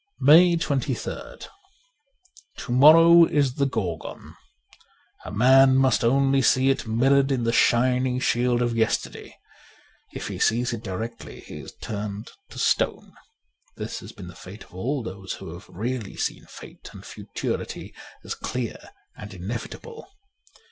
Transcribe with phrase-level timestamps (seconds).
[0.17, 0.65] ''156
[1.05, 1.47] MAY 23rd
[2.57, 4.33] TO MORROW is the Gorgon;
[5.23, 9.37] a man must only sec it mirrored in the shining shield of yesterday.
[10.15, 13.13] If he sees it directly he is turned to stone.
[13.77, 17.93] This has been the fate of all those who have really seen fate and futurity
[18.23, 18.77] as clear
[19.15, 20.07] and inevitable.